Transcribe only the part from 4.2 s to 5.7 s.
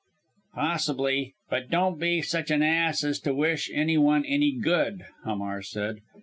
any good!" Hamar